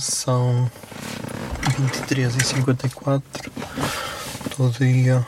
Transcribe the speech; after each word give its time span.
São 0.00 0.70
23 1.78 2.36
e 2.36 2.44
54 2.44 3.52
do 4.56 4.70
dia 4.70 5.26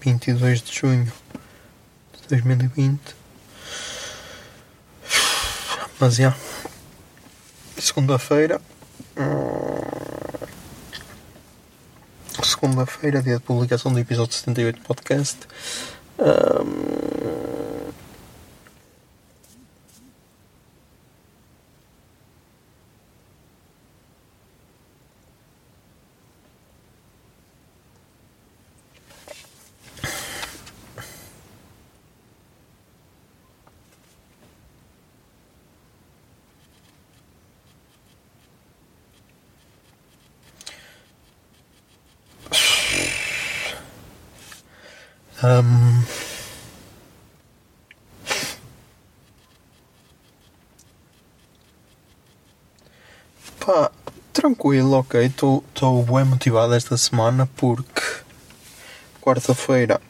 22 0.00 0.62
de 0.62 0.72
junho 0.72 1.04
de 1.04 2.28
2020. 2.28 3.00
Mas 5.98 6.16
já, 6.16 6.36
segunda-feira, 7.78 8.60
segunda-feira, 12.42 13.22
dia 13.22 13.36
de 13.36 13.42
publicação 13.42 13.92
do 13.92 13.98
episódio 13.98 14.34
78 14.34 14.80
do 14.80 14.84
podcast. 14.86 15.38
Hum, 16.18 17.05
hum, 45.42 46.04
Pá, 53.60 53.90
tranquilo, 54.32 54.92
ok. 54.98 55.24
Estou 55.26 55.62
bem 56.04 56.24
motivado 56.24 56.74
esta 56.74 56.96
semana 56.96 57.46
porque 57.56 58.02
quarta-feira 59.20 60.00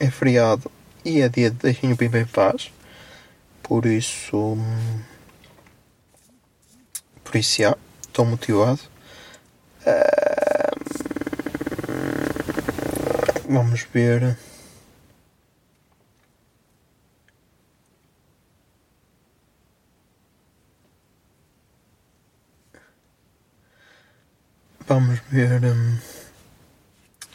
é 0.00 0.10
feriado 0.10 0.70
e 1.04 1.20
é 1.20 1.28
dia 1.28 1.50
de 1.50 1.56
deixem 1.56 1.92
o 1.92 1.96
Pimpa 1.96 2.18
em 2.18 2.26
paz. 2.26 2.70
Por 3.62 3.86
isso. 3.86 4.36
hum, 4.54 5.00
Por 7.24 7.36
isso, 7.36 7.62
já, 7.62 7.76
estou 8.06 8.24
motivado. 8.24 8.80
Ahm, 9.86 10.68
Vamos 13.48 13.82
ver. 13.92 14.36
Vamos 24.88 25.20
ver. 25.30 25.64
hum, 25.64 25.98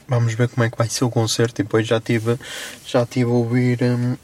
Vamos 0.07 0.33
ver 0.33 0.49
como 0.49 0.63
é 0.65 0.69
que 0.69 0.77
vai 0.77 0.89
ser 0.89 1.05
o 1.05 1.09
concerto. 1.09 1.61
E 1.61 1.63
depois 1.63 1.87
já 1.87 1.99
tive, 1.99 2.37
já 2.85 3.05
tive 3.05 3.29
a 3.29 3.33
ouvir. 3.33 3.81
hum, 3.83 4.17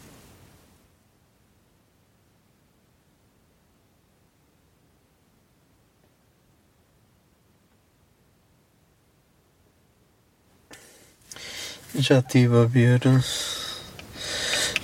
Já 11.95 12.19
estive 12.19 12.55
a 12.57 12.65
ver. 12.65 13.01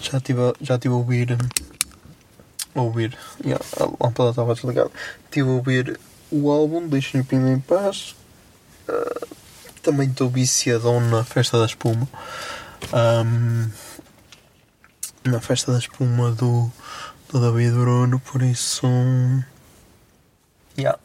Já 0.02 0.18
estive 0.18 0.42
a, 0.42 0.54
já 0.62 0.78
tive 0.78 0.94
a 0.94 0.98
ouvir. 0.98 1.32
hum, 1.32 1.38
A 2.76 2.82
ouvir. 2.82 3.18
Yeah, 3.44 3.64
a 3.80 3.86
lâmpada 4.04 4.32
estava 4.32 4.54
desligada. 4.54 4.92
Estive 5.26 5.50
a 5.50 5.54
ouvir 5.54 6.00
o 6.32 6.52
álbum 6.52 6.88
Pino 7.24 7.48
em 7.50 7.60
Paz. 7.60 8.16
Também 9.82 10.10
estou 10.10 10.30
viciadão 10.30 11.00
na 11.00 11.24
festa 11.24 11.60
da 11.60 11.66
espuma. 11.66 12.08
Ahm, 12.92 13.70
na 15.24 15.40
festa 15.40 15.72
da 15.72 15.80
espuma 15.80 16.32
do, 16.32 16.72
do 17.30 17.40
David 17.40 17.74
Bruno, 17.74 18.20
por 18.20 18.42
isso. 18.42 18.88
Yeah. 20.78 21.00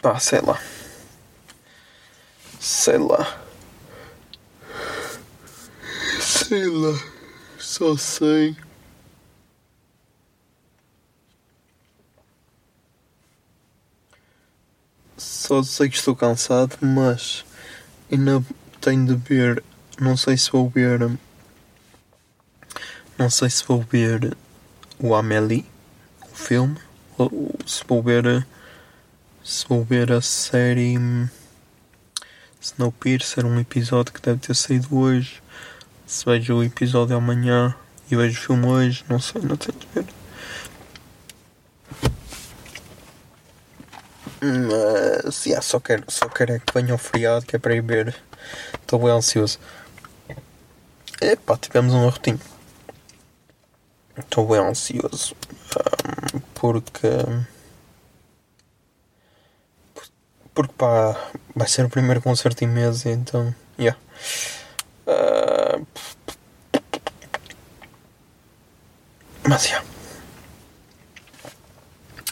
Pá, 0.00 0.18
sei 0.18 0.40
lá. 0.40 0.58
Sei 2.60 2.98
lá. 2.98 3.38
Sei 6.20 6.66
lá. 6.66 6.98
Só 7.58 7.96
sei. 7.96 8.56
Só 15.48 15.62
sei 15.62 15.88
que 15.88 15.96
estou 15.96 16.14
cansado, 16.14 16.76
mas 16.82 17.42
ainda 18.12 18.44
tenho 18.82 19.06
de 19.06 19.14
ver. 19.14 19.64
Não 19.98 20.14
sei 20.14 20.36
se 20.36 20.52
vou 20.52 20.68
ver. 20.68 21.10
Não 23.16 23.30
sei 23.30 23.48
se 23.48 23.64
vou 23.64 23.80
ver 23.80 24.36
o 24.98 25.14
Amélie, 25.14 25.64
o 26.30 26.36
filme, 26.36 26.76
ou 27.16 27.58
se 27.64 27.82
vou 27.88 28.02
ver. 28.02 28.46
Se 29.42 29.66
vou 29.66 29.82
ver 29.82 30.12
a 30.12 30.20
série 30.20 30.98
Snowpiercer, 32.60 33.46
um 33.46 33.58
episódio 33.58 34.12
que 34.12 34.20
deve 34.20 34.40
ter 34.40 34.54
saído 34.54 34.98
hoje. 34.98 35.42
Se 36.06 36.26
vejo 36.26 36.56
o 36.56 36.62
episódio 36.62 37.16
amanhã 37.16 37.74
e 38.10 38.14
vejo 38.14 38.38
o 38.38 38.42
filme 38.42 38.66
hoje, 38.66 39.02
não 39.08 39.18
sei, 39.18 39.40
não 39.40 39.56
tenho 39.56 39.78
de 39.78 39.88
ver. 39.94 40.04
Mas, 44.40 45.44
yeah, 45.44 45.60
só 45.62 45.80
quero, 45.80 46.04
só 46.08 46.28
quero 46.28 46.54
é 46.54 46.58
que 46.58 46.72
venha 46.72 46.94
o 46.94 46.98
feriado, 46.98 47.44
que 47.44 47.56
é 47.56 47.58
para 47.58 47.74
ir 47.74 47.82
ver. 47.82 48.14
Estou 48.80 49.00
bem 49.00 49.10
ansioso. 49.10 49.58
Epá, 51.20 51.56
tivemos 51.56 51.92
uma 51.92 52.10
rotina. 52.10 52.38
Estou 54.16 54.46
bem 54.46 54.58
ansioso. 54.58 55.34
porque. 56.54 57.08
Porque 60.54 60.72
pá, 60.76 61.16
vai 61.54 61.68
ser 61.68 61.84
o 61.84 61.90
primeiro 61.90 62.22
concerto 62.22 62.64
em 62.64 62.68
meses, 62.68 63.06
então. 63.06 63.54
Yeah. 63.78 63.98
Ah, 65.06 65.80
mas 69.48 69.66
yeah. 69.66 69.84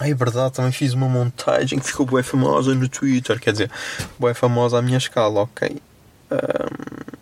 É 0.00 0.12
verdade, 0.12 0.54
também 0.54 0.72
fiz 0.72 0.92
uma 0.92 1.08
montagem 1.08 1.78
que 1.78 1.86
ficou 1.86 2.04
bem 2.04 2.22
famosa 2.22 2.74
no 2.74 2.88
Twitter, 2.88 3.40
quer 3.40 3.52
dizer, 3.52 3.70
bem 4.18 4.34
famosa 4.34 4.78
à 4.78 4.82
minha 4.82 4.98
escala, 4.98 5.40
ok. 5.40 5.80
Ahm. 6.30 7.16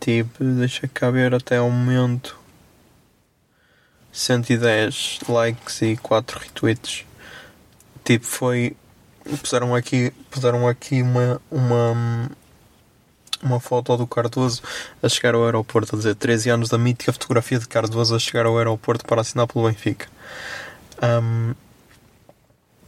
Tive, 0.00 0.28
deixa 0.58 0.86
cá 0.88 1.10
ver 1.10 1.34
até 1.34 1.56
ao 1.56 1.68
momento 1.70 2.38
110 4.12 5.20
likes 5.28 5.82
e 5.82 5.96
4 5.96 6.38
retweets. 6.38 7.04
Tipo, 8.04 8.24
foi. 8.24 8.76
Puseram 9.42 9.74
aqui, 9.74 10.12
puseram 10.30 10.66
aqui 10.66 11.02
uma, 11.02 11.40
uma, 11.50 12.30
uma 13.42 13.60
foto 13.60 13.96
do 13.96 14.06
Cardoso 14.06 14.62
a 15.02 15.08
chegar 15.08 15.34
ao 15.34 15.44
aeroporto, 15.44 15.94
a 15.94 15.98
dizer 15.98 16.14
13 16.14 16.50
anos 16.50 16.68
da 16.68 16.78
mítica 16.78 17.12
fotografia 17.12 17.58
de 17.58 17.68
Cardoso 17.68 18.14
a 18.14 18.18
chegar 18.18 18.46
ao 18.46 18.56
aeroporto 18.58 19.04
para 19.04 19.20
assinar 19.20 19.46
pelo 19.46 19.68
Benfica. 19.68 20.08
Ahm, 21.00 21.54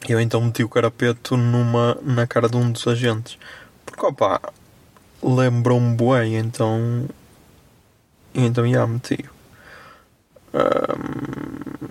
eu 0.08 0.20
então 0.20 0.40
meti 0.40 0.64
o 0.64 0.68
carapeto 0.68 1.36
numa, 1.36 1.96
na 2.02 2.26
cara 2.26 2.48
de 2.48 2.56
um 2.56 2.70
dos 2.72 2.86
agentes. 2.86 3.38
Porque, 3.84 4.04
opá, 4.04 4.40
lembrou-me 5.22 5.94
bué, 5.94 6.26
então... 6.26 7.08
Então, 8.34 8.68
já, 8.70 8.86
meti 8.86 9.24
Ahm, 10.52 11.90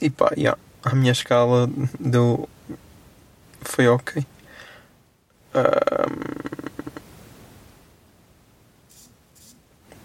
e 0.00 0.10
pá, 0.10 0.32
já, 0.36 0.56
a 0.82 0.94
minha 0.94 1.12
escala 1.12 1.68
deu... 1.98 2.48
Foi 3.62 3.86
ok. 3.88 4.24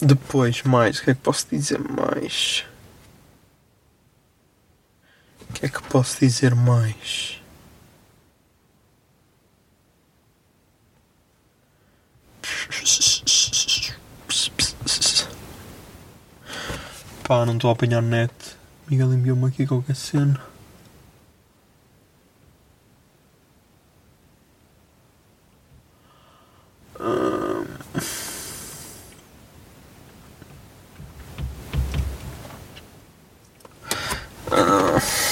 Depois, 0.06 0.62
mais, 0.64 1.00
o 1.00 1.04
que 1.04 1.12
é 1.12 1.14
que 1.16 1.22
posso 1.22 1.48
dizer 1.50 1.80
mais? 1.80 2.64
O 5.50 5.54
que 5.54 5.66
é 5.66 5.70
que 5.70 5.82
posso 5.84 6.20
dizer 6.20 6.54
mais? 6.54 7.42
Pá, 17.24 17.46
não 17.46 17.56
estou 17.56 17.72
a 17.72 17.74
apanhar 17.74 18.02
net. 18.02 18.32
Miguel 18.88 19.14
enviou-me 19.14 19.48
aqui 19.48 19.66
qualquer 19.66 19.96
cena. 19.96 20.55
Uh. 34.58 35.25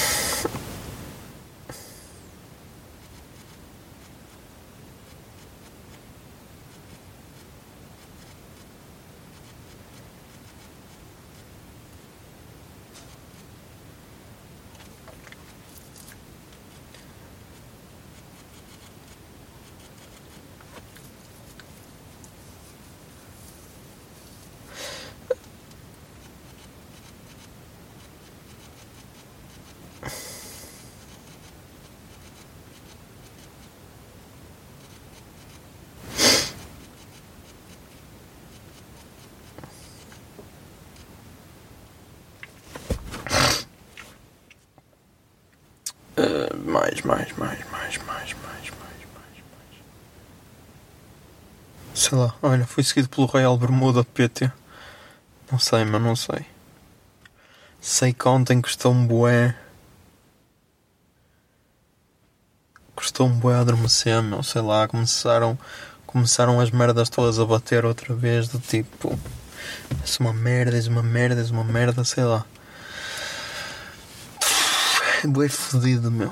Mais, 46.64 47.00
mais, 47.02 47.32
mais, 47.36 47.58
mais, 47.70 47.98
mais, 47.98 47.98
mais, 47.98 48.34
mais, 48.34 48.70
mais, 48.70 48.70
mais. 48.70 49.82
Sei 51.94 52.18
lá, 52.18 52.34
olha, 52.42 52.66
fui 52.66 52.82
seguido 52.84 53.08
pelo 53.08 53.26
Real 53.26 53.56
Bermuda 53.56 54.04
PT. 54.04 54.50
Não 55.50 55.58
sei, 55.58 55.84
mas 55.84 56.02
não 56.02 56.16
sei. 56.16 56.46
Sei 57.80 58.12
que 58.12 58.28
ontem 58.28 58.60
custou-me 58.60 59.06
bué. 59.06 59.54
Custou-me 62.96 63.34
bué 63.36 63.56
adormecer, 63.56 64.22
meu. 64.22 64.42
Sei 64.42 64.62
lá, 64.62 64.88
começaram, 64.88 65.58
começaram 66.06 66.60
as 66.60 66.70
merdas 66.70 67.10
todas 67.10 67.38
a 67.38 67.44
bater 67.44 67.84
outra 67.84 68.14
vez. 68.14 68.48
Do 68.48 68.58
tipo, 68.58 69.18
és 70.00 70.18
uma 70.18 70.32
merda, 70.32 70.76
és 70.76 70.86
uma 70.86 71.02
merda, 71.02 71.40
és 71.40 71.50
uma 71.50 71.64
merda, 71.64 72.04
sei 72.04 72.24
lá. 72.24 72.46
É 75.24 75.26
bué 75.26 75.48
fodido, 75.48 76.10
meu. 76.10 76.30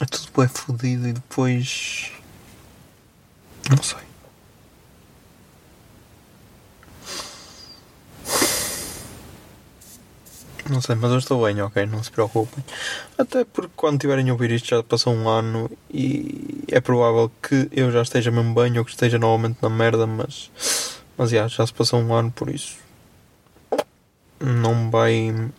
É 0.00 0.06
tudo 0.06 0.28
bué 0.32 0.48
fodido 0.48 1.06
e 1.06 1.12
depois. 1.12 2.12
Não 3.68 3.82
sei. 3.82 3.98
Não 10.70 10.80
sei, 10.80 10.94
mas 10.94 11.12
eu 11.12 11.18
estou 11.18 11.44
bem, 11.44 11.60
ok? 11.60 11.84
Não 11.84 12.02
se 12.02 12.10
preocupem. 12.10 12.64
Até 13.18 13.44
porque 13.44 13.72
quando 13.76 14.00
tiverem 14.00 14.30
a 14.30 14.32
ouvir 14.32 14.52
isto 14.52 14.68
já 14.68 14.82
passou 14.82 15.12
um 15.12 15.28
ano 15.28 15.70
e 15.90 16.64
é 16.68 16.80
provável 16.80 17.30
que 17.42 17.68
eu 17.70 17.92
já 17.92 18.00
esteja 18.00 18.30
mesmo 18.30 18.54
bem 18.54 18.78
ou 18.78 18.84
que 18.84 18.92
esteja 18.92 19.18
novamente 19.18 19.58
na 19.60 19.68
merda, 19.68 20.06
mas. 20.06 20.50
Mas 21.18 21.28
já, 21.30 21.46
já 21.48 21.66
se 21.66 21.72
passou 21.74 22.00
um 22.00 22.14
ano 22.14 22.30
por 22.30 22.48
isso. 22.48 22.78
Não 24.40 24.90
vai 24.90 25.50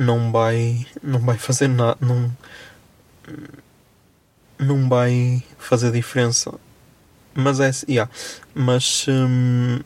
não 0.00 0.32
vai 0.32 0.86
não 1.02 1.20
vai 1.20 1.36
fazer 1.36 1.68
nada 1.68 1.98
não 2.00 2.34
não 4.58 4.88
vai 4.88 5.42
fazer 5.58 5.92
diferença. 5.92 6.52
Mas 7.34 7.60
é 7.60 7.70
yeah, 7.88 8.10
mas 8.54 9.06
hum, 9.08 9.78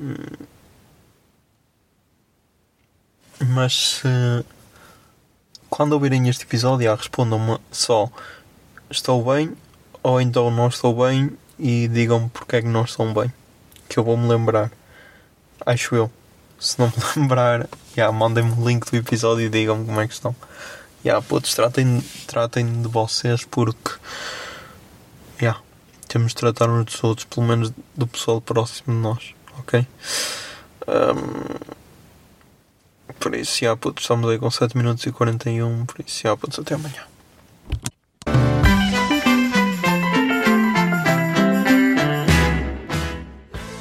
mas 3.41 3.99
se 3.99 4.09
quando 5.69 5.93
ouvirem 5.93 6.29
este 6.29 6.45
episódio 6.45 6.85
yeah, 6.85 7.01
respondam-me 7.01 7.59
só 7.73 8.09
estou 8.91 9.25
bem? 9.25 9.57
Ou 10.03 10.21
então 10.21 10.51
não 10.51 10.69
estou 10.69 10.95
bem? 11.05 11.37
E 11.59 11.89
digam-me 11.89 12.29
porque 12.31 12.57
é 12.57 12.63
que 12.63 12.69
não 12.69 12.85
estão 12.85 13.13
bem 13.13 13.33
que 13.89 13.99
eu 13.99 14.05
vou 14.05 14.17
me 14.17 14.29
lembrar. 14.29 14.71
Acho 15.67 15.95
eu 15.97 16.11
se 16.59 16.79
não 16.79 16.87
me 16.89 16.95
lembrar, 17.17 17.69
yeah, 17.97 18.17
mandem-me 18.17 18.53
o 18.53 18.69
link 18.69 18.91
do 18.91 18.97
episódio 18.97 19.47
e 19.47 19.49
digam-me 19.49 19.85
como 19.85 20.01
é 20.01 20.07
que 20.07 20.15
estão. 20.15 20.35
Yeah, 21.05 21.25
putos, 21.27 21.55
tratem, 21.55 22.03
tratem 22.27 22.83
de 22.83 22.89
vocês 22.89 23.45
porque 23.45 23.93
yeah, 25.41 25.61
temos 26.09 26.33
de 26.33 26.37
tratar 26.37 26.71
uns 26.71 26.87
dos 26.87 27.05
outros, 27.05 27.27
pelo 27.27 27.47
menos 27.47 27.73
do 27.95 28.07
pessoal 28.07 28.41
próximo 28.41 28.95
de 28.95 29.01
nós, 29.01 29.35
ok? 29.59 29.87
Um, 30.89 31.75
por 33.21 33.35
isso, 33.35 33.65
yeah, 33.65 33.79
putos, 33.79 34.05
estamos 34.05 34.31
aí 34.31 34.39
com 34.39 34.51
7 34.51 34.77
minutos 34.77 35.05
e 35.07 35.13
41, 35.13 35.87
por 35.87 36.05
isso, 36.07 36.27
yeah, 36.27 36.41
putos, 36.41 36.59
até 36.59 36.75
amanhã. 36.75 37.14